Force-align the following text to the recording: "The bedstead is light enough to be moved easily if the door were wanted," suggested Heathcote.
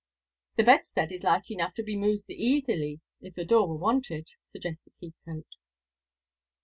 "The 0.55 0.63
bedstead 0.63 1.11
is 1.11 1.21
light 1.21 1.51
enough 1.51 1.75
to 1.75 1.83
be 1.83 1.95
moved 1.95 2.27
easily 2.27 3.01
if 3.21 3.35
the 3.35 3.45
door 3.45 3.67
were 3.69 3.77
wanted," 3.77 4.29
suggested 4.51 4.93
Heathcote. 4.99 5.57